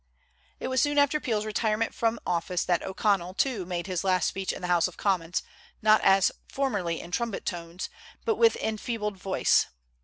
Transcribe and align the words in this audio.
It 0.59 0.67
was 0.67 0.81
soon 0.81 0.97
after 0.97 1.19
Peel's 1.19 1.45
retirement 1.45 1.93
from 1.93 2.19
office 2.25 2.65
that 2.65 2.81
O'Connell, 2.81 3.35
too, 3.35 3.67
made 3.67 3.85
his 3.85 4.03
last 4.03 4.27
speech 4.27 4.51
in 4.51 4.63
the 4.63 4.67
House 4.67 4.87
of 4.87 4.97
Commons, 4.97 5.43
not 5.79 6.01
as 6.01 6.31
formerly 6.47 6.99
in 6.99 7.11
trumpet 7.11 7.45
tones, 7.45 7.87
but 8.25 8.35
with 8.37 8.55
enfeebled 8.55 9.15
voice. 9.17 9.67